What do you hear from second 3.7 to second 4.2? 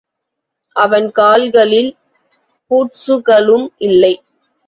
இல்லை.